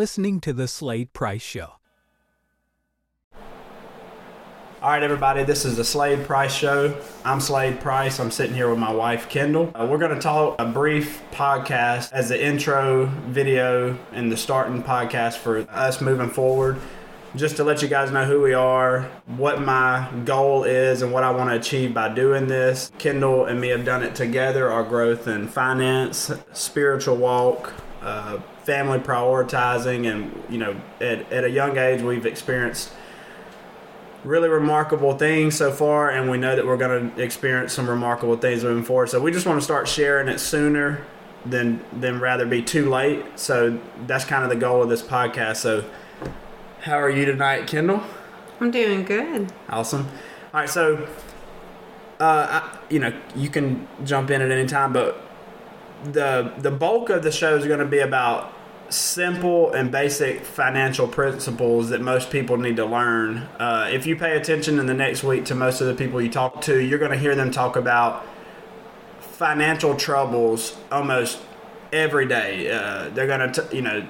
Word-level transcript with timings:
Listening 0.00 0.40
to 0.40 0.54
The 0.54 0.66
Slade 0.66 1.12
Price 1.12 1.42
Show. 1.42 1.72
All 3.34 4.88
right, 4.88 5.02
everybody, 5.02 5.44
this 5.44 5.66
is 5.66 5.76
the 5.76 5.84
Slade 5.84 6.26
Price 6.26 6.54
Show. 6.54 6.98
I'm 7.22 7.38
Slade 7.38 7.80
Price. 7.80 8.18
I'm 8.18 8.30
sitting 8.30 8.54
here 8.54 8.70
with 8.70 8.78
my 8.78 8.90
wife, 8.90 9.28
Kendall. 9.28 9.70
Uh, 9.74 9.86
we're 9.90 9.98
going 9.98 10.14
to 10.14 10.18
talk 10.18 10.58
a 10.58 10.64
brief 10.64 11.20
podcast 11.32 12.12
as 12.12 12.30
the 12.30 12.42
intro 12.42 13.12
video 13.26 13.94
and 14.12 14.32
the 14.32 14.38
starting 14.38 14.82
podcast 14.82 15.34
for 15.34 15.66
us 15.68 16.00
moving 16.00 16.30
forward. 16.30 16.80
Just 17.36 17.56
to 17.56 17.64
let 17.64 17.82
you 17.82 17.88
guys 17.88 18.10
know 18.10 18.24
who 18.24 18.40
we 18.40 18.54
are, 18.54 19.02
what 19.26 19.60
my 19.60 20.10
goal 20.24 20.64
is, 20.64 21.02
and 21.02 21.12
what 21.12 21.24
I 21.24 21.30
want 21.30 21.50
to 21.50 21.56
achieve 21.56 21.92
by 21.92 22.08
doing 22.08 22.46
this. 22.46 22.90
Kendall 22.96 23.44
and 23.44 23.60
me 23.60 23.68
have 23.68 23.84
done 23.84 24.02
it 24.02 24.14
together 24.14 24.70
our 24.70 24.82
growth 24.82 25.28
in 25.28 25.46
finance, 25.46 26.32
spiritual 26.54 27.16
walk, 27.16 27.74
uh, 28.02 28.40
family 28.64 28.98
prioritizing, 28.98 30.10
and, 30.10 30.42
you 30.48 30.58
know, 30.58 30.80
at, 31.00 31.30
at 31.32 31.44
a 31.44 31.50
young 31.50 31.76
age, 31.76 32.02
we've 32.02 32.26
experienced 32.26 32.92
really 34.24 34.48
remarkable 34.48 35.16
things 35.16 35.56
so 35.56 35.72
far, 35.72 36.10
and 36.10 36.30
we 36.30 36.38
know 36.38 36.56
that 36.56 36.66
we're 36.66 36.76
going 36.76 37.10
to 37.10 37.22
experience 37.22 37.72
some 37.72 37.88
remarkable 37.88 38.36
things 38.36 38.62
moving 38.62 38.84
forward. 38.84 39.08
So 39.08 39.20
we 39.20 39.32
just 39.32 39.46
want 39.46 39.58
to 39.58 39.64
start 39.64 39.88
sharing 39.88 40.28
it 40.28 40.38
sooner 40.38 41.04
than 41.44 41.82
than 41.98 42.20
rather 42.20 42.46
be 42.46 42.62
too 42.62 42.90
late. 42.90 43.24
So 43.36 43.80
that's 44.06 44.24
kind 44.24 44.44
of 44.44 44.50
the 44.50 44.56
goal 44.56 44.82
of 44.82 44.88
this 44.88 45.02
podcast. 45.02 45.56
So, 45.56 45.84
how 46.82 46.98
are 46.98 47.10
you 47.10 47.24
tonight, 47.24 47.66
Kendall? 47.66 48.02
I'm 48.60 48.70
doing 48.70 49.04
good. 49.04 49.52
Awesome. 49.70 50.06
All 50.52 50.60
right, 50.60 50.68
so 50.68 51.08
uh, 52.18 52.60
I, 52.60 52.78
you 52.90 52.98
know 52.98 53.12
you 53.34 53.48
can 53.48 53.88
jump 54.04 54.30
in 54.30 54.42
at 54.42 54.50
any 54.50 54.68
time, 54.68 54.92
but 54.92 55.29
the 56.04 56.52
the 56.58 56.70
bulk 56.70 57.10
of 57.10 57.22
the 57.22 57.32
show 57.32 57.56
is 57.56 57.66
going 57.66 57.80
to 57.80 57.86
be 57.86 57.98
about 57.98 58.52
simple 58.88 59.72
and 59.72 59.92
basic 59.92 60.44
financial 60.44 61.06
principles 61.06 61.90
that 61.90 62.00
most 62.00 62.30
people 62.30 62.56
need 62.56 62.76
to 62.76 62.84
learn. 62.84 63.38
Uh, 63.58 63.88
if 63.90 64.06
you 64.06 64.16
pay 64.16 64.36
attention 64.36 64.78
in 64.78 64.86
the 64.86 64.94
next 64.94 65.22
week 65.22 65.44
to 65.44 65.54
most 65.54 65.80
of 65.80 65.86
the 65.86 65.94
people 65.94 66.20
you 66.20 66.30
talk 66.30 66.60
to, 66.62 66.80
you're 66.80 66.98
going 66.98 67.12
to 67.12 67.18
hear 67.18 67.34
them 67.34 67.50
talk 67.50 67.76
about 67.76 68.26
financial 69.20 69.94
troubles 69.94 70.76
almost 70.90 71.40
every 71.92 72.26
day. 72.26 72.70
Uh, 72.70 73.08
they're 73.10 73.28
going 73.28 73.52
to, 73.52 73.68
you 73.72 73.80
know, 73.80 74.06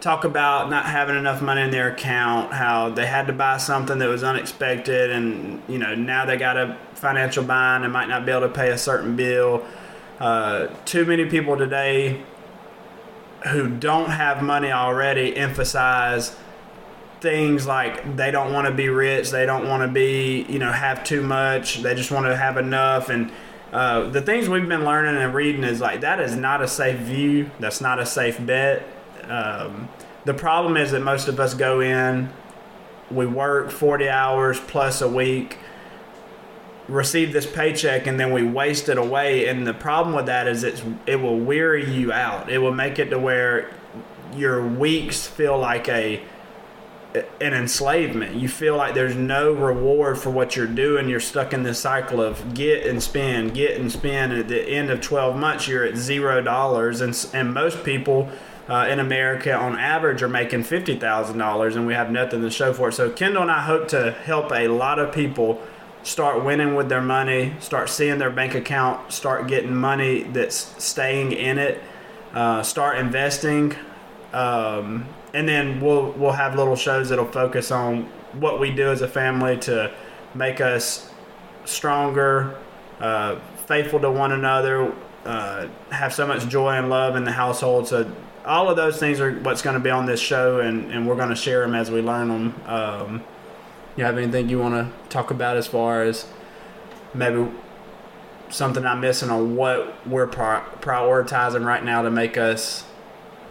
talk 0.00 0.24
about 0.24 0.70
not 0.70 0.86
having 0.86 1.16
enough 1.16 1.42
money 1.42 1.62
in 1.62 1.70
their 1.70 1.92
account, 1.92 2.52
how 2.52 2.90
they 2.90 3.06
had 3.06 3.26
to 3.26 3.32
buy 3.32 3.56
something 3.56 3.98
that 3.98 4.08
was 4.08 4.22
unexpected, 4.22 5.10
and 5.10 5.62
you 5.68 5.78
know 5.78 5.94
now 5.94 6.24
they 6.24 6.36
got 6.36 6.56
a 6.56 6.76
financial 6.94 7.44
bind 7.44 7.84
and 7.84 7.92
might 7.92 8.08
not 8.08 8.24
be 8.24 8.32
able 8.32 8.42
to 8.42 8.48
pay 8.48 8.70
a 8.70 8.78
certain 8.78 9.16
bill. 9.16 9.64
Uh, 10.20 10.66
too 10.84 11.06
many 11.06 11.24
people 11.24 11.56
today 11.56 12.22
who 13.48 13.70
don't 13.70 14.10
have 14.10 14.42
money 14.42 14.70
already 14.70 15.34
emphasize 15.34 16.36
things 17.22 17.66
like 17.66 18.16
they 18.16 18.30
don't 18.30 18.52
want 18.52 18.66
to 18.66 18.72
be 18.72 18.90
rich, 18.90 19.30
they 19.30 19.46
don't 19.46 19.66
want 19.66 19.82
to 19.82 19.88
be, 19.88 20.42
you 20.42 20.58
know, 20.58 20.70
have 20.70 21.02
too 21.04 21.22
much, 21.22 21.82
they 21.82 21.94
just 21.94 22.10
want 22.10 22.26
to 22.26 22.36
have 22.36 22.58
enough. 22.58 23.08
And 23.08 23.32
uh, 23.72 24.10
the 24.10 24.20
things 24.20 24.48
we've 24.48 24.68
been 24.68 24.84
learning 24.84 25.16
and 25.16 25.34
reading 25.34 25.64
is 25.64 25.80
like 25.80 26.02
that 26.02 26.20
is 26.20 26.36
not 26.36 26.62
a 26.62 26.68
safe 26.68 26.98
view, 26.98 27.50
that's 27.58 27.80
not 27.80 27.98
a 27.98 28.04
safe 28.04 28.44
bet. 28.44 28.82
Um, 29.24 29.88
the 30.26 30.34
problem 30.34 30.76
is 30.76 30.90
that 30.90 31.00
most 31.00 31.28
of 31.28 31.40
us 31.40 31.54
go 31.54 31.80
in, 31.80 32.30
we 33.10 33.26
work 33.26 33.70
40 33.70 34.08
hours 34.08 34.60
plus 34.60 35.00
a 35.00 35.08
week 35.08 35.58
receive 36.88 37.32
this 37.32 37.46
paycheck 37.46 38.06
and 38.06 38.18
then 38.18 38.32
we 38.32 38.42
waste 38.42 38.88
it 38.88 38.98
away. 38.98 39.46
And 39.48 39.66
the 39.66 39.74
problem 39.74 40.14
with 40.14 40.26
that 40.26 40.46
is 40.46 40.64
it's 40.64 40.82
it 41.06 41.16
will 41.16 41.38
weary 41.38 41.90
you 41.90 42.12
out. 42.12 42.50
It 42.50 42.58
will 42.58 42.74
make 42.74 42.98
it 42.98 43.10
to 43.10 43.18
where 43.18 43.70
your 44.34 44.66
weeks 44.66 45.26
feel 45.26 45.58
like 45.58 45.88
a 45.88 46.22
an 47.40 47.54
enslavement. 47.54 48.36
You 48.36 48.48
feel 48.48 48.76
like 48.76 48.94
there's 48.94 49.16
no 49.16 49.52
reward 49.52 50.16
for 50.18 50.30
what 50.30 50.54
you're 50.54 50.66
doing. 50.66 51.08
You're 51.08 51.18
stuck 51.18 51.52
in 51.52 51.64
this 51.64 51.80
cycle 51.80 52.22
of 52.22 52.54
get 52.54 52.86
and 52.86 53.02
spend 53.02 53.54
get 53.54 53.80
and 53.80 53.90
spend. 53.90 54.32
At 54.32 54.48
the 54.48 54.62
end 54.62 54.90
of 54.90 55.00
12 55.00 55.36
months 55.36 55.66
you're 55.66 55.84
at 55.84 55.96
zero 55.96 56.40
dollars. 56.40 57.00
And 57.00 57.26
and 57.32 57.52
most 57.52 57.84
people 57.84 58.30
uh, 58.68 58.86
in 58.88 59.00
America 59.00 59.52
on 59.52 59.76
average 59.76 60.22
are 60.22 60.28
making 60.28 60.62
$50,000 60.62 61.76
and 61.76 61.86
we 61.88 61.94
have 61.94 62.12
nothing 62.12 62.40
to 62.42 62.50
show 62.50 62.72
for 62.72 62.90
it. 62.90 62.92
So 62.92 63.10
Kendall 63.10 63.42
and 63.42 63.50
I 63.50 63.62
hope 63.62 63.88
to 63.88 64.12
help 64.12 64.52
a 64.52 64.68
lot 64.68 65.00
of 65.00 65.12
people 65.12 65.60
start 66.02 66.44
winning 66.44 66.74
with 66.74 66.88
their 66.88 67.00
money, 67.00 67.54
start 67.60 67.88
seeing 67.88 68.18
their 68.18 68.30
bank 68.30 68.54
account, 68.54 69.12
start 69.12 69.46
getting 69.46 69.74
money 69.74 70.22
that's 70.24 70.56
staying 70.82 71.32
in 71.32 71.58
it, 71.58 71.82
uh, 72.34 72.62
start 72.62 72.98
investing, 72.98 73.74
um, 74.32 75.06
and 75.34 75.48
then 75.48 75.80
we'll 75.80 76.12
we'll 76.12 76.32
have 76.32 76.56
little 76.56 76.76
shows 76.76 77.08
that'll 77.08 77.24
focus 77.24 77.70
on 77.70 78.04
what 78.34 78.60
we 78.60 78.70
do 78.70 78.90
as 78.90 79.02
a 79.02 79.08
family 79.08 79.56
to 79.58 79.92
make 80.34 80.60
us 80.60 81.12
stronger, 81.64 82.56
uh, 83.00 83.38
faithful 83.66 84.00
to 84.00 84.10
one 84.10 84.32
another, 84.32 84.92
uh, 85.24 85.66
have 85.90 86.14
so 86.14 86.26
much 86.26 86.48
joy 86.48 86.70
and 86.70 86.88
love 86.88 87.16
in 87.16 87.24
the 87.24 87.32
household. 87.32 87.88
So 87.88 88.10
all 88.44 88.70
of 88.70 88.76
those 88.76 88.98
things 88.98 89.20
are 89.20 89.32
what's 89.40 89.62
going 89.62 89.74
to 89.74 89.80
be 89.80 89.90
on 89.90 90.06
this 90.06 90.20
show, 90.20 90.60
and, 90.60 90.90
and 90.90 91.06
we're 91.06 91.16
going 91.16 91.28
to 91.28 91.36
share 91.36 91.60
them 91.60 91.74
as 91.74 91.90
we 91.90 92.00
learn 92.00 92.28
them. 92.28 92.54
Um, 92.66 93.24
you 93.96 94.04
have 94.04 94.16
anything 94.16 94.48
you 94.48 94.58
want 94.58 94.74
to 94.74 95.08
talk 95.08 95.30
about 95.30 95.56
as 95.56 95.66
far 95.66 96.02
as 96.02 96.26
maybe 97.14 97.50
something 98.48 98.84
I'm 98.84 99.00
missing 99.00 99.30
on 99.30 99.56
what 99.56 100.06
we're 100.06 100.26
prioritizing 100.26 101.64
right 101.64 101.84
now 101.84 102.02
to 102.02 102.10
make 102.10 102.36
us 102.36 102.84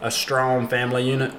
a 0.01 0.11
strong 0.11 0.67
family 0.67 1.09
unit? 1.09 1.33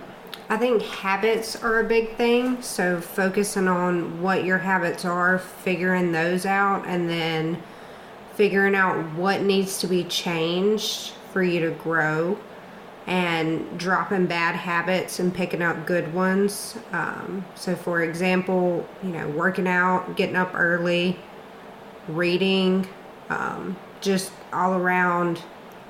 I 0.49 0.57
think 0.57 0.83
habits 0.83 1.57
are 1.57 1.81
a 1.81 1.85
big 1.85 2.17
thing. 2.17 2.61
So 2.63 3.01
focusing 3.01 3.69
on 3.69 4.21
what 4.21 4.45
your 4.45 4.59
habits 4.59 5.05
are, 5.05 5.39
figuring 5.39 6.13
those 6.13 6.45
out, 6.45 6.87
and 6.87 7.09
then 7.09 7.63
figuring 8.35 8.75
out 8.75 9.15
what 9.15 9.43
needs 9.43 9.79
to 9.79 9.87
be 9.87 10.05
changed 10.05 11.13
for 11.33 11.43
you 11.43 11.61
to 11.61 11.71
grow 11.71 12.39
and 13.07 13.79
dropping 13.79 14.27
bad 14.27 14.55
habits 14.55 15.19
and 15.19 15.35
picking 15.35 15.63
up 15.63 15.87
good 15.87 16.13
ones. 16.13 16.77
Um, 16.93 17.45
so, 17.55 17.75
for 17.75 18.03
example, 18.03 18.87
you 19.03 19.11
know, 19.11 19.29
working 19.29 19.67
out, 19.67 20.17
getting 20.17 20.37
up 20.37 20.53
early, 20.55 21.19
reading, 22.09 22.87
um, 23.29 23.77
just 24.01 24.33
all 24.53 24.75
around 24.75 25.43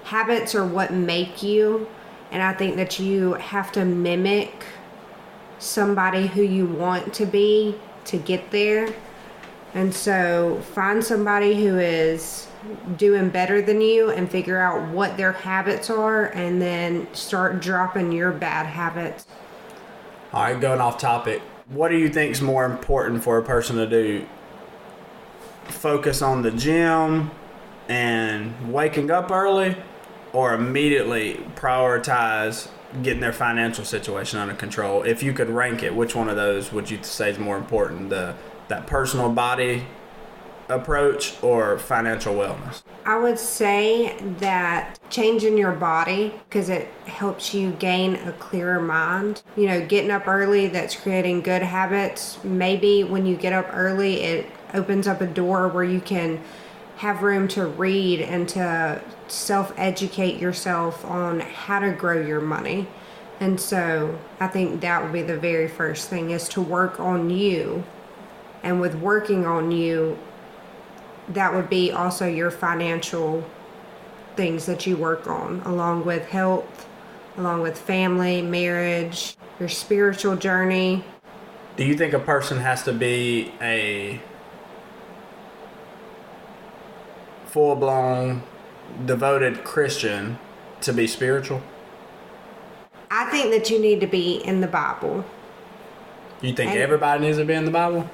habits 0.04 0.54
are 0.54 0.66
what 0.66 0.92
make 0.92 1.42
you. 1.42 1.88
And 2.30 2.42
I 2.42 2.52
think 2.52 2.76
that 2.76 2.98
you 2.98 3.34
have 3.34 3.72
to 3.72 3.84
mimic 3.84 4.64
somebody 5.58 6.26
who 6.26 6.42
you 6.42 6.66
want 6.66 7.12
to 7.14 7.26
be 7.26 7.74
to 8.06 8.16
get 8.16 8.50
there. 8.50 8.94
And 9.74 9.94
so, 9.94 10.60
find 10.74 11.02
somebody 11.04 11.64
who 11.64 11.78
is 11.78 12.48
doing 12.96 13.28
better 13.30 13.62
than 13.62 13.80
you 13.80 14.10
and 14.10 14.30
figure 14.30 14.58
out 14.58 14.88
what 14.90 15.16
their 15.16 15.32
habits 15.32 15.88
are 15.90 16.26
and 16.26 16.60
then 16.60 17.06
start 17.14 17.60
dropping 17.60 18.12
your 18.12 18.32
bad 18.32 18.66
habits. 18.66 19.26
All 20.32 20.42
right, 20.42 20.60
going 20.60 20.80
off 20.80 20.98
topic. 20.98 21.40
What 21.68 21.88
do 21.88 21.96
you 21.96 22.08
think 22.08 22.32
is 22.32 22.42
more 22.42 22.64
important 22.64 23.22
for 23.22 23.38
a 23.38 23.42
person 23.42 23.76
to 23.76 23.86
do? 23.86 24.26
Focus 25.64 26.20
on 26.20 26.42
the 26.42 26.50
gym 26.50 27.30
and 27.88 28.72
waking 28.72 29.10
up 29.10 29.30
early 29.30 29.76
or 30.32 30.54
immediately 30.54 31.40
prioritize 31.54 32.68
getting 33.02 33.20
their 33.20 33.32
financial 33.32 33.84
situation 33.84 34.38
under 34.38 34.54
control? 34.54 35.02
If 35.02 35.22
you 35.22 35.32
could 35.32 35.48
rank 35.48 35.82
it, 35.82 35.94
which 35.94 36.14
one 36.14 36.28
of 36.28 36.36
those 36.36 36.72
would 36.72 36.90
you 36.90 36.98
say 37.02 37.30
is 37.30 37.38
more 37.38 37.56
important? 37.56 38.10
The 38.10 38.34
that 38.70 38.86
personal 38.86 39.28
body 39.28 39.84
approach 40.70 41.34
or 41.42 41.78
financial 41.78 42.34
wellness? 42.34 42.82
I 43.04 43.18
would 43.18 43.38
say 43.38 44.16
that 44.38 44.98
changing 45.10 45.58
your 45.58 45.72
body 45.72 46.32
because 46.48 46.68
it 46.68 46.88
helps 47.06 47.52
you 47.52 47.72
gain 47.72 48.16
a 48.16 48.32
clearer 48.32 48.80
mind. 48.80 49.42
You 49.56 49.66
know, 49.66 49.86
getting 49.86 50.10
up 50.10 50.26
early 50.26 50.68
that's 50.68 50.96
creating 50.96 51.42
good 51.42 51.62
habits. 51.62 52.42
Maybe 52.44 53.04
when 53.04 53.26
you 53.26 53.36
get 53.36 53.52
up 53.52 53.68
early, 53.72 54.22
it 54.22 54.46
opens 54.72 55.06
up 55.06 55.20
a 55.20 55.26
door 55.26 55.68
where 55.68 55.84
you 55.84 56.00
can 56.00 56.40
have 56.98 57.22
room 57.22 57.48
to 57.48 57.66
read 57.66 58.20
and 58.20 58.48
to 58.50 59.02
self 59.28 59.72
educate 59.76 60.38
yourself 60.38 61.04
on 61.04 61.40
how 61.40 61.80
to 61.80 61.92
grow 61.92 62.20
your 62.20 62.40
money. 62.40 62.86
And 63.40 63.58
so 63.58 64.18
I 64.38 64.48
think 64.48 64.82
that 64.82 65.02
would 65.02 65.12
be 65.12 65.22
the 65.22 65.38
very 65.38 65.66
first 65.66 66.10
thing 66.10 66.30
is 66.30 66.46
to 66.50 66.60
work 66.60 67.00
on 67.00 67.30
you. 67.30 67.84
And 68.62 68.80
with 68.80 68.94
working 68.96 69.46
on 69.46 69.70
you, 69.70 70.18
that 71.28 71.54
would 71.54 71.70
be 71.70 71.92
also 71.92 72.26
your 72.26 72.50
financial 72.50 73.44
things 74.36 74.66
that 74.66 74.86
you 74.86 74.96
work 74.96 75.26
on, 75.26 75.60
along 75.62 76.04
with 76.04 76.26
health, 76.28 76.88
along 77.36 77.62
with 77.62 77.78
family, 77.78 78.42
marriage, 78.42 79.36
your 79.58 79.68
spiritual 79.68 80.36
journey. 80.36 81.04
Do 81.76 81.84
you 81.84 81.94
think 81.94 82.12
a 82.12 82.18
person 82.18 82.58
has 82.58 82.82
to 82.84 82.92
be 82.92 83.52
a 83.60 84.20
full 87.46 87.76
blown 87.76 88.42
devoted 89.04 89.64
Christian 89.64 90.38
to 90.82 90.92
be 90.92 91.06
spiritual? 91.06 91.62
I 93.10 93.30
think 93.30 93.50
that 93.52 93.70
you 93.70 93.80
need 93.80 94.00
to 94.00 94.06
be 94.06 94.36
in 94.36 94.60
the 94.60 94.68
Bible. 94.68 95.24
You 96.40 96.52
think 96.54 96.70
And- 96.70 96.80
everybody 96.80 97.20
needs 97.22 97.38
to 97.38 97.44
be 97.44 97.54
in 97.54 97.64
the 97.64 97.70
Bible? 97.70 98.08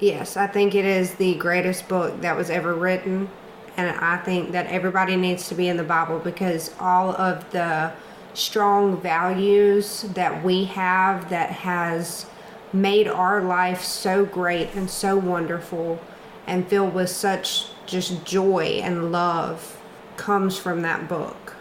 Yes, 0.00 0.38
I 0.38 0.46
think 0.46 0.74
it 0.74 0.86
is 0.86 1.14
the 1.14 1.34
greatest 1.34 1.86
book 1.86 2.22
that 2.22 2.34
was 2.34 2.48
ever 2.48 2.74
written. 2.74 3.28
And 3.76 3.94
I 3.98 4.16
think 4.16 4.52
that 4.52 4.66
everybody 4.66 5.14
needs 5.14 5.48
to 5.48 5.54
be 5.54 5.68
in 5.68 5.76
the 5.76 5.84
Bible 5.84 6.18
because 6.18 6.74
all 6.80 7.10
of 7.16 7.48
the 7.50 7.92
strong 8.32 8.98
values 9.00 10.02
that 10.14 10.42
we 10.42 10.64
have 10.64 11.28
that 11.28 11.50
has 11.50 12.26
made 12.72 13.08
our 13.08 13.42
life 13.42 13.82
so 13.82 14.24
great 14.24 14.68
and 14.74 14.88
so 14.88 15.16
wonderful 15.16 16.00
and 16.46 16.66
filled 16.66 16.94
with 16.94 17.10
such 17.10 17.66
just 17.84 18.24
joy 18.24 18.80
and 18.82 19.12
love 19.12 19.78
comes 20.16 20.58
from 20.58 20.80
that 20.82 21.08
book. 21.08 21.56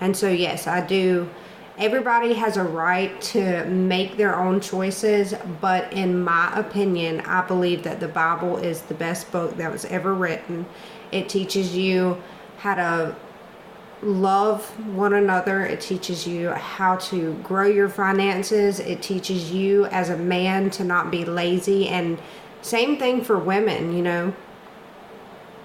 And 0.00 0.16
so, 0.16 0.28
yes, 0.28 0.66
I 0.66 0.84
do. 0.84 1.28
Everybody 1.78 2.32
has 2.32 2.56
a 2.56 2.62
right 2.62 3.20
to 3.20 3.66
make 3.66 4.16
their 4.16 4.34
own 4.34 4.60
choices, 4.60 5.34
but 5.60 5.92
in 5.92 6.24
my 6.24 6.50
opinion, 6.58 7.20
I 7.20 7.46
believe 7.46 7.82
that 7.82 8.00
the 8.00 8.08
Bible 8.08 8.56
is 8.56 8.80
the 8.82 8.94
best 8.94 9.30
book 9.30 9.58
that 9.58 9.70
was 9.70 9.84
ever 9.86 10.14
written. 10.14 10.64
It 11.12 11.28
teaches 11.28 11.76
you 11.76 12.16
how 12.58 12.76
to 12.76 13.16
love 14.02 14.64
one 14.94 15.12
another, 15.12 15.66
it 15.66 15.82
teaches 15.82 16.26
you 16.26 16.50
how 16.50 16.96
to 16.96 17.34
grow 17.42 17.66
your 17.66 17.90
finances, 17.90 18.80
it 18.80 19.02
teaches 19.02 19.52
you 19.52 19.84
as 19.86 20.08
a 20.08 20.16
man 20.16 20.70
to 20.70 20.84
not 20.84 21.10
be 21.10 21.26
lazy, 21.26 21.88
and 21.88 22.18
same 22.62 22.98
thing 22.98 23.22
for 23.22 23.38
women, 23.38 23.94
you 23.94 24.02
know. 24.02 24.34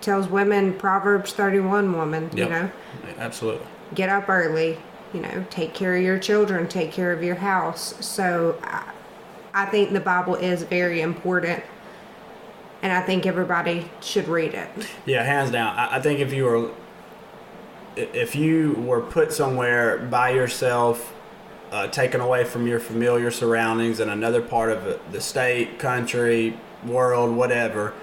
Tells 0.02 0.28
women 0.28 0.74
Proverbs 0.74 1.32
31 1.34 1.94
woman, 1.94 2.30
you 2.36 2.50
know 2.50 2.72
Absolutely. 3.18 3.68
get 3.94 4.10
up 4.10 4.28
early, 4.30 4.78
you 5.14 5.22
know, 5.22 5.46
take 5.50 5.74
care 5.74 5.96
of 5.96 6.04
your 6.04 6.20
children, 6.20 6.68
take 6.68 6.92
care 6.92 7.12
of 7.12 7.24
your 7.24 7.36
house. 7.36 7.94
So 8.06 8.58
I, 8.64 8.92
I 9.54 9.66
think 9.66 9.92
the 9.94 10.00
Bible 10.00 10.36
is 10.36 10.64
very 10.64 11.02
important. 11.02 11.64
And 12.82 12.92
I 12.92 13.02
think 13.02 13.26
everybody 13.26 13.90
should 14.02 14.28
read 14.28 14.56
it. 14.56 14.70
Yeah, 15.06 15.24
hands 15.24 15.52
down. 15.52 15.78
I, 15.78 15.98
I 15.98 16.02
think 16.02 16.20
if 16.20 16.34
you 16.34 16.46
were 16.46 16.72
if 17.96 18.36
you 18.36 18.74
were 18.74 19.02
put 19.02 19.34
somewhere 19.34 19.98
by 19.98 20.30
yourself, 20.30 21.14
uh, 21.72 21.88
taken 21.88 22.22
away 22.22 22.44
from 22.44 22.66
your 22.66 22.80
familiar 22.80 23.30
surroundings 23.30 24.00
in 24.00 24.10
another 24.10 24.42
part 24.42 24.72
of 24.72 25.00
the 25.12 25.22
state, 25.22 25.78
country, 25.78 26.58
world, 26.86 27.36
whatever, 27.36 27.94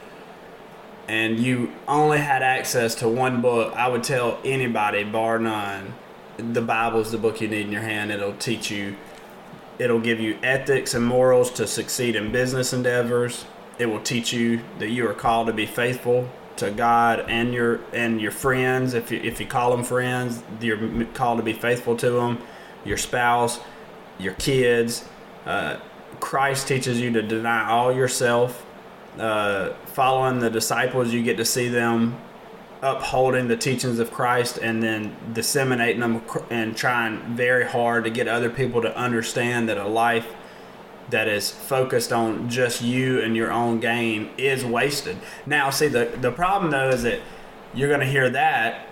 and 1.09 1.41
you 1.41 1.73
only 1.89 2.19
had 2.19 2.43
access 2.43 2.95
to 2.97 3.09
one 3.09 3.41
book, 3.41 3.75
I 3.75 3.89
would 3.89 4.05
tell 4.05 4.39
anybody, 4.45 5.05
bar 5.05 5.39
none, 5.39 5.95
the 6.39 6.63
Bible 6.63 7.01
is 7.01 7.11
the 7.11 7.19
book 7.19 7.41
you 7.41 7.49
need 7.49 7.67
in 7.67 7.73
your 7.73 7.83
hand. 7.83 8.11
It'll 8.11 8.37
teach 8.37 8.71
you 8.71 8.97
It'll 9.79 10.01
give 10.01 10.19
you 10.19 10.39
ethics 10.43 10.95
and 10.95 11.07
morals 11.07 11.53
to 11.53 11.67
succeed 11.67 12.17
in 12.17 12.33
business 12.33 12.73
endeavors. 12.73 13.45
It 13.79 13.87
will 13.87 14.01
teach 14.01 14.33
you 14.33 14.61
that 14.81 14.91
you 14.91 15.09
are 15.09 15.15
called 15.15 15.47
to 15.47 15.53
be 15.53 15.67
faithful 15.67 16.29
to 16.57 16.73
God 16.73 17.21
and 17.29 17.55
your 17.55 17.81
and 17.93 18.21
your 18.21 18.33
friends. 18.33 18.95
If 18.95 19.13
you, 19.13 19.21
if 19.21 19.39
you 19.39 19.47
call 19.47 19.71
them 19.71 19.85
friends, 19.85 20.43
you're 20.61 21.05
called 21.15 21.39
to 21.39 21.45
be 21.45 21.53
faithful 21.53 21.97
to 21.99 22.11
them. 22.11 22.39
Your 22.85 22.97
spouse, 22.97 23.61
your 24.19 24.35
kids. 24.35 25.09
Uh, 25.47 25.77
Christ 26.19 26.67
teaches 26.67 27.01
you 27.01 27.13
to 27.13 27.23
deny 27.23 27.69
all 27.69 27.93
yourself. 27.93 28.67
Uh, 29.17 29.75
following 29.87 30.41
the 30.41 30.51
disciples, 30.51 31.13
you 31.13 31.23
get 31.23 31.37
to 31.37 31.45
see 31.45 31.69
them 31.69 32.21
upholding 32.81 33.49
the 33.49 33.57
teachings 33.57 33.99
of 33.99 34.13
Christ 34.13 34.59
and 34.59 34.83
then 34.83 35.17
disseminating 35.33 36.01
them 36.01 36.23
and 36.51 36.77
trying 36.77 37.37
very 37.37 37.65
hard 37.65 38.05
to 38.05 38.11
get 38.11 38.29
other 38.29 38.51
people 38.51 38.83
to 38.83 38.97
understand 38.97 39.69
that 39.69 39.79
a 39.79 39.87
life 39.87 40.35
that 41.11 41.27
is 41.27 41.51
focused 41.51 42.13
on 42.13 42.49
just 42.49 42.83
you 42.83 43.21
and 43.21 43.35
your 43.35 43.51
own 43.51 43.81
gain 43.81 44.31
is 44.37 44.65
wasted. 44.65 45.17
Now, 45.47 45.71
see 45.71 45.89
the 45.89 46.13
the 46.21 46.31
problem 46.31 46.71
though 46.71 46.91
is 46.91 47.03
that 47.03 47.21
you're 47.75 47.89
going 47.89 48.01
to 48.01 48.07
hear 48.07 48.31
that 48.31 48.87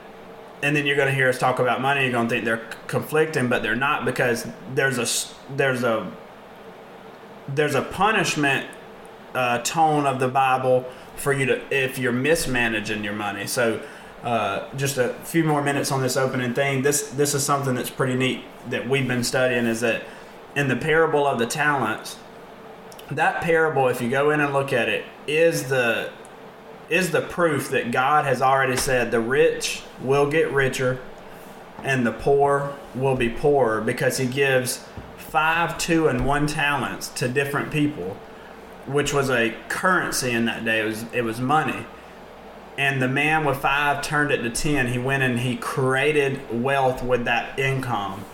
and 0.62 0.74
then 0.74 0.86
you're 0.86 0.96
going 0.96 1.08
to 1.08 1.14
hear 1.14 1.28
us 1.28 1.38
talk 1.38 1.58
about 1.58 1.80
money 1.80 2.02
you're 2.02 2.12
going 2.12 2.28
to 2.28 2.34
think 2.34 2.44
they're 2.44 2.66
conflicting 2.86 3.48
but 3.48 3.62
they're 3.62 3.76
not 3.76 4.04
because 4.04 4.46
there's 4.74 4.98
a, 4.98 5.54
there's 5.56 5.82
a 5.82 6.10
there's 7.48 7.74
a 7.74 7.82
punishment 7.82 8.66
uh, 9.34 9.58
tone 9.58 10.06
of 10.06 10.18
the 10.18 10.28
Bible 10.28 10.84
for 11.16 11.32
you 11.32 11.46
to 11.46 11.62
if 11.74 11.98
you're 11.98 12.12
mismanaging 12.12 13.04
your 13.04 13.12
money. 13.12 13.46
So, 13.46 13.80
uh, 14.22 14.68
just 14.76 14.98
a 14.98 15.14
few 15.24 15.44
more 15.44 15.62
minutes 15.62 15.92
on 15.92 16.02
this 16.02 16.16
opening 16.16 16.54
thing. 16.54 16.82
This 16.82 17.08
this 17.10 17.34
is 17.34 17.44
something 17.44 17.74
that's 17.74 17.90
pretty 17.90 18.14
neat 18.14 18.42
that 18.70 18.88
we've 18.88 19.06
been 19.06 19.24
studying. 19.24 19.66
Is 19.66 19.80
that 19.80 20.04
in 20.54 20.68
the 20.68 20.76
parable 20.76 21.26
of 21.26 21.38
the 21.38 21.46
talents? 21.46 22.16
That 23.10 23.40
parable, 23.42 23.88
if 23.88 24.00
you 24.00 24.10
go 24.10 24.30
in 24.30 24.40
and 24.40 24.52
look 24.52 24.72
at 24.72 24.88
it, 24.88 25.04
is 25.26 25.68
the 25.68 26.10
is 26.88 27.10
the 27.10 27.20
proof 27.20 27.70
that 27.70 27.90
God 27.90 28.24
has 28.24 28.40
already 28.40 28.76
said 28.76 29.10
the 29.10 29.20
rich 29.20 29.82
will 30.00 30.30
get 30.30 30.50
richer 30.52 31.00
and 31.82 32.06
the 32.06 32.12
poor 32.12 32.74
will 32.94 33.16
be 33.16 33.28
poorer 33.28 33.80
because 33.80 34.18
he 34.18 34.26
gives 34.26 34.84
five, 35.16 35.76
two, 35.78 36.08
and 36.08 36.24
one 36.24 36.46
talents 36.46 37.08
to 37.08 37.28
different 37.28 37.70
people 37.70 38.16
which 38.86 39.12
was 39.12 39.30
a 39.30 39.54
currency 39.68 40.30
in 40.30 40.44
that 40.46 40.64
day. 40.64 40.80
It 40.80 40.84
was 40.84 41.04
it 41.12 41.22
was 41.22 41.40
money. 41.40 41.86
And 42.78 43.00
the 43.00 43.08
man 43.08 43.44
with 43.44 43.58
five 43.58 44.02
turned 44.02 44.30
it 44.30 44.42
to 44.42 44.50
ten. 44.50 44.88
He 44.88 44.98
went 44.98 45.22
and 45.22 45.40
he 45.40 45.56
created 45.56 46.62
wealth 46.62 47.02
with 47.02 47.24
that 47.24 47.58
income. 47.58 48.24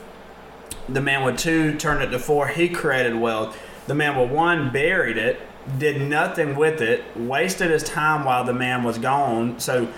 The 0.88 1.00
man 1.00 1.24
with 1.24 1.38
two 1.38 1.76
turned 1.76 2.02
it 2.02 2.10
to 2.10 2.18
four. 2.18 2.48
He 2.48 2.68
created 2.68 3.14
wealth. 3.14 3.56
The 3.86 3.94
man 3.94 4.16
with 4.16 4.30
one 4.30 4.70
buried 4.70 5.16
it, 5.16 5.40
did 5.78 6.00
nothing 6.00 6.56
with 6.56 6.80
it, 6.80 7.04
wasted 7.16 7.70
his 7.70 7.82
time 7.82 8.24
while 8.24 8.44
the 8.44 8.52
man 8.52 8.82
was 8.82 8.98
gone. 8.98 9.60
So 9.60 9.92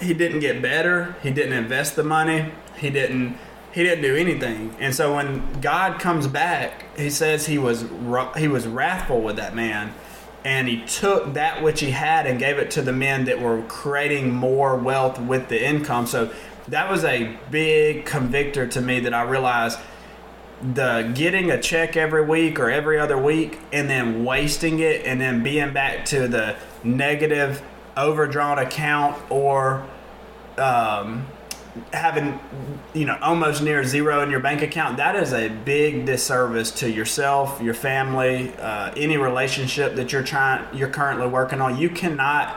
he 0.00 0.12
didn't 0.12 0.40
get 0.40 0.60
better. 0.60 1.16
He 1.22 1.30
didn't 1.30 1.54
invest 1.54 1.96
the 1.96 2.04
money. 2.04 2.52
He 2.76 2.90
didn't 2.90 3.38
he 3.74 3.82
didn't 3.82 4.02
do 4.02 4.14
anything. 4.14 4.74
And 4.78 4.94
so 4.94 5.16
when 5.16 5.60
God 5.60 6.00
comes 6.00 6.28
back, 6.28 6.96
he 6.96 7.10
says 7.10 7.46
he 7.46 7.58
was 7.58 7.84
he 8.36 8.46
was 8.46 8.66
wrathful 8.66 9.20
with 9.20 9.36
that 9.36 9.54
man 9.54 9.92
and 10.44 10.68
he 10.68 10.84
took 10.84 11.34
that 11.34 11.62
which 11.62 11.80
he 11.80 11.90
had 11.90 12.26
and 12.26 12.38
gave 12.38 12.58
it 12.58 12.70
to 12.72 12.82
the 12.82 12.92
men 12.92 13.24
that 13.24 13.40
were 13.40 13.62
creating 13.62 14.30
more 14.30 14.76
wealth 14.76 15.18
with 15.18 15.48
the 15.48 15.66
income. 15.66 16.06
So 16.06 16.32
that 16.68 16.90
was 16.90 17.02
a 17.02 17.36
big 17.50 18.04
convictor 18.04 18.66
to 18.68 18.80
me 18.80 19.00
that 19.00 19.14
I 19.14 19.22
realized 19.22 19.78
the 20.62 21.10
getting 21.14 21.50
a 21.50 21.60
check 21.60 21.96
every 21.96 22.24
week 22.24 22.60
or 22.60 22.70
every 22.70 22.98
other 22.98 23.18
week 23.18 23.58
and 23.72 23.88
then 23.88 24.24
wasting 24.24 24.78
it 24.78 25.04
and 25.04 25.20
then 25.20 25.42
being 25.42 25.72
back 25.72 26.04
to 26.06 26.28
the 26.28 26.56
negative 26.84 27.62
overdrawn 27.96 28.58
account 28.58 29.20
or 29.30 29.86
um, 30.58 31.26
having 31.92 32.38
you 32.92 33.04
know 33.04 33.18
almost 33.20 33.62
near 33.62 33.82
zero 33.82 34.20
in 34.22 34.30
your 34.30 34.38
bank 34.38 34.62
account 34.62 34.96
that 34.96 35.16
is 35.16 35.32
a 35.32 35.48
big 35.48 36.06
disservice 36.06 36.70
to 36.70 36.88
yourself 36.88 37.60
your 37.60 37.74
family 37.74 38.54
uh, 38.58 38.92
any 38.96 39.16
relationship 39.16 39.96
that 39.96 40.12
you're 40.12 40.22
trying 40.22 40.64
you're 40.76 40.88
currently 40.88 41.26
working 41.26 41.60
on. 41.60 41.78
You 41.78 41.90
cannot 41.90 42.56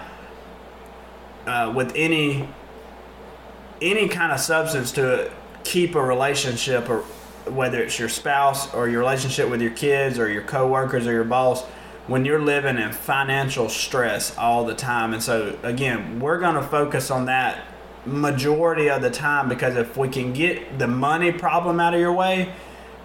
uh, 1.45 1.71
with 1.75 1.91
any 1.95 2.49
any 3.81 4.07
kind 4.07 4.31
of 4.31 4.39
substance 4.39 4.91
to 4.93 5.13
it 5.13 5.31
keep 5.63 5.95
a 5.95 6.01
relationship 6.01 6.89
or 6.89 7.01
whether 7.51 7.81
it's 7.81 7.99
your 7.99 8.09
spouse 8.09 8.73
or 8.73 8.89
your 8.89 8.99
relationship 8.99 9.49
with 9.49 9.61
your 9.61 9.71
kids 9.71 10.19
or 10.19 10.29
your 10.29 10.41
coworkers 10.41 11.07
or 11.07 11.11
your 11.11 11.23
boss 11.23 11.63
when 12.07 12.25
you're 12.25 12.41
living 12.41 12.77
in 12.77 12.91
financial 12.91 13.69
stress 13.69 14.37
all 14.37 14.65
the 14.65 14.73
time. 14.73 15.13
And 15.13 15.21
so 15.21 15.57
again 15.63 16.19
we're 16.19 16.39
going 16.39 16.55
to 16.55 16.63
focus 16.63 17.11
on 17.11 17.25
that 17.25 17.65
majority 18.07 18.89
of 18.89 19.01
the 19.01 19.11
time 19.11 19.49
because 19.49 19.75
if 19.75 19.97
we 19.97 20.07
can 20.07 20.33
get 20.33 20.79
the 20.79 20.87
money 20.87 21.31
problem 21.31 21.79
out 21.79 21.93
of 21.93 21.99
your 21.99 22.13
way 22.13 22.53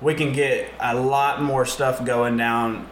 we 0.00 0.14
can 0.14 0.32
get 0.32 0.72
a 0.80 0.94
lot 0.94 1.42
more 1.42 1.64
stuff 1.64 2.04
going 2.04 2.36
down 2.36 2.88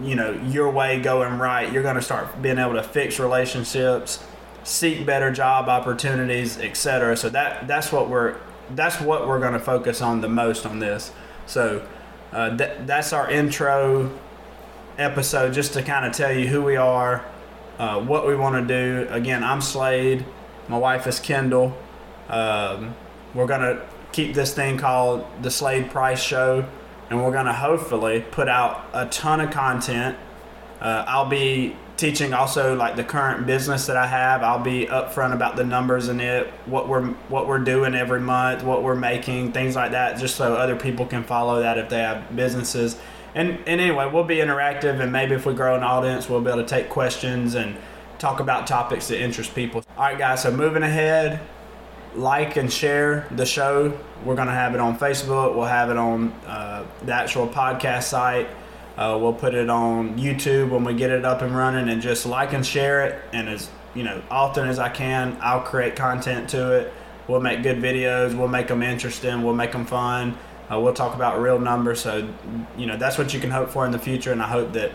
you 0.00 0.14
know 0.14 0.32
your 0.32 0.70
way 0.70 1.00
going 1.00 1.38
right. 1.38 1.72
You're 1.72 1.82
going 1.82 1.96
to 1.96 2.02
start 2.02 2.40
being 2.42 2.58
able 2.58 2.74
to 2.74 2.82
fix 2.82 3.18
relationships 3.18 4.24
seek 4.64 5.06
better 5.06 5.30
job 5.30 5.68
opportunities 5.68 6.58
etc 6.58 7.16
so 7.16 7.28
that 7.28 7.68
that's 7.68 7.92
what 7.92 8.10
we're 8.10 8.36
that's 8.70 9.00
what 9.00 9.28
we're 9.28 9.38
going 9.38 9.52
to 9.52 9.60
focus 9.60 10.02
on 10.02 10.20
the 10.20 10.28
most 10.28 10.66
on 10.66 10.80
this. 10.80 11.12
So 11.46 11.86
uh, 12.32 12.56
that, 12.56 12.84
that's 12.86 13.12
our 13.12 13.30
intro 13.30 14.10
episode 14.98 15.54
just 15.54 15.72
to 15.74 15.82
kind 15.82 16.04
of 16.04 16.12
tell 16.12 16.32
you 16.32 16.48
who 16.48 16.62
we 16.62 16.76
are 16.76 17.24
uh, 17.78 18.00
what 18.00 18.26
we 18.26 18.34
want 18.34 18.66
to 18.66 18.74
do. 18.74 19.08
Again 19.10 19.44
i'm 19.44 19.60
slade 19.60 20.24
my 20.68 20.78
wife 20.78 21.06
is 21.06 21.20
kendall 21.20 21.76
um, 22.28 22.94
we're 23.34 23.46
going 23.46 23.60
to 23.60 23.86
keep 24.12 24.34
this 24.34 24.54
thing 24.54 24.78
called 24.78 25.24
the 25.42 25.50
slade 25.50 25.90
price 25.90 26.22
show 26.22 26.66
and 27.10 27.22
we're 27.22 27.32
going 27.32 27.46
to 27.46 27.52
hopefully 27.52 28.24
put 28.30 28.48
out 28.48 28.84
a 28.92 29.06
ton 29.06 29.40
of 29.40 29.50
content 29.50 30.16
uh, 30.80 31.04
I'll 31.06 31.28
be 31.28 31.74
teaching 31.96 32.34
also 32.34 32.76
like 32.76 32.96
the 32.96 33.04
current 33.04 33.46
business 33.46 33.86
that 33.86 33.96
I 33.96 34.06
have. 34.06 34.42
I'll 34.42 34.62
be 34.62 34.86
upfront 34.86 35.32
about 35.32 35.56
the 35.56 35.64
numbers 35.64 36.08
in 36.08 36.20
it, 36.20 36.48
what 36.66 36.88
we're 36.88 37.06
what 37.28 37.48
we're 37.48 37.58
doing 37.58 37.94
every 37.94 38.20
month, 38.20 38.62
what 38.62 38.82
we're 38.82 38.94
making, 38.94 39.52
things 39.52 39.76
like 39.76 39.92
that, 39.92 40.18
just 40.18 40.36
so 40.36 40.54
other 40.54 40.76
people 40.76 41.06
can 41.06 41.24
follow 41.24 41.60
that 41.60 41.78
if 41.78 41.88
they 41.88 42.00
have 42.00 42.34
businesses. 42.36 42.98
And 43.34 43.58
and 43.66 43.80
anyway, 43.80 44.08
we'll 44.12 44.24
be 44.24 44.36
interactive, 44.36 45.00
and 45.00 45.12
maybe 45.12 45.34
if 45.34 45.46
we 45.46 45.54
grow 45.54 45.76
an 45.76 45.82
audience, 45.82 46.28
we'll 46.28 46.40
be 46.40 46.50
able 46.50 46.62
to 46.62 46.68
take 46.68 46.90
questions 46.90 47.54
and 47.54 47.76
talk 48.18 48.40
about 48.40 48.66
topics 48.66 49.08
that 49.08 49.20
interest 49.20 49.54
people. 49.54 49.84
All 49.96 50.04
right, 50.04 50.18
guys. 50.18 50.42
So 50.42 50.50
moving 50.50 50.82
ahead, 50.82 51.40
like 52.14 52.56
and 52.56 52.72
share 52.72 53.28
the 53.30 53.46
show. 53.46 53.98
We're 54.24 54.36
gonna 54.36 54.52
have 54.52 54.74
it 54.74 54.80
on 54.80 54.98
Facebook. 54.98 55.54
We'll 55.54 55.66
have 55.66 55.90
it 55.90 55.96
on 55.96 56.32
uh, 56.46 56.86
the 57.04 57.12
actual 57.12 57.48
podcast 57.48 58.04
site. 58.04 58.48
Uh, 58.96 59.18
we'll 59.20 59.34
put 59.34 59.54
it 59.54 59.68
on 59.68 60.18
YouTube 60.18 60.70
when 60.70 60.82
we 60.82 60.94
get 60.94 61.10
it 61.10 61.24
up 61.24 61.42
and 61.42 61.54
running, 61.54 61.88
and 61.88 62.00
just 62.00 62.24
like 62.24 62.52
and 62.52 62.64
share 62.64 63.06
it. 63.06 63.22
And 63.32 63.48
as 63.48 63.68
you 63.94 64.02
know, 64.02 64.22
often 64.30 64.68
as 64.68 64.78
I 64.78 64.88
can, 64.88 65.36
I'll 65.40 65.62
create 65.62 65.96
content 65.96 66.50
to 66.50 66.72
it. 66.72 66.92
We'll 67.28 67.40
make 67.40 67.62
good 67.62 67.78
videos. 67.78 68.36
We'll 68.36 68.48
make 68.48 68.68
them 68.68 68.82
interesting. 68.82 69.42
We'll 69.42 69.54
make 69.54 69.72
them 69.72 69.84
fun. 69.84 70.38
Uh, 70.70 70.80
we'll 70.80 70.94
talk 70.94 71.14
about 71.14 71.40
real 71.40 71.58
numbers. 71.58 72.00
So, 72.00 72.28
you 72.76 72.86
know, 72.86 72.96
that's 72.96 73.18
what 73.18 73.32
you 73.34 73.40
can 73.40 73.50
hope 73.50 73.70
for 73.70 73.84
in 73.84 73.92
the 73.92 73.98
future. 73.98 74.32
And 74.32 74.42
I 74.42 74.48
hope 74.48 74.72
that 74.72 74.92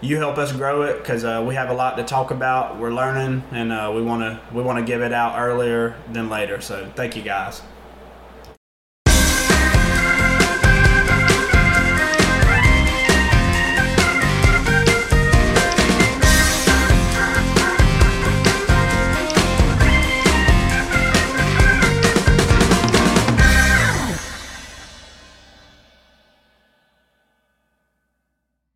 you 0.00 0.16
help 0.18 0.38
us 0.38 0.52
grow 0.52 0.82
it 0.82 0.98
because 0.98 1.24
uh, 1.24 1.44
we 1.46 1.54
have 1.54 1.70
a 1.70 1.74
lot 1.74 1.96
to 1.96 2.04
talk 2.04 2.30
about. 2.30 2.78
We're 2.78 2.92
learning, 2.92 3.44
and 3.50 3.72
uh, 3.72 3.92
we 3.94 4.02
want 4.02 4.22
to 4.22 4.40
we 4.54 4.62
want 4.62 4.78
to 4.78 4.84
give 4.84 5.02
it 5.02 5.12
out 5.12 5.38
earlier 5.38 5.96
than 6.12 6.28
later. 6.28 6.60
So, 6.60 6.90
thank 6.94 7.16
you 7.16 7.22
guys. 7.22 7.62